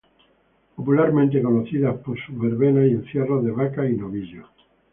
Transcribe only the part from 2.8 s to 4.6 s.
y encierros de vacas y novillos.